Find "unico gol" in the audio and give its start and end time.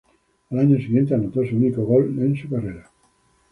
1.55-2.05